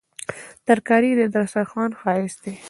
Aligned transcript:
ترکاري 0.67 1.11
د 1.19 1.21
سترخوان 1.49 1.91
ښايست 1.99 2.37
دی 2.43 2.53